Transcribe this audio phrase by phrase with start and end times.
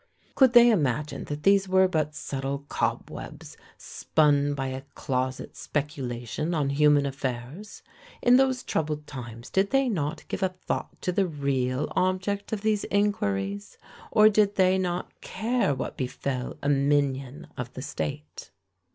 [0.33, 6.71] Could they imagine that these were but subtle cobwebs, spun by a closet speculation on
[6.71, 7.83] human affairs?
[8.19, 12.61] In those troubled times did they not give a thought to the real object of
[12.61, 13.77] these inquiries?
[14.09, 18.49] or did they not care what befel a minion of the state?